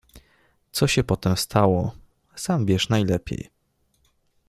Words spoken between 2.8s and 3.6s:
najlepiej.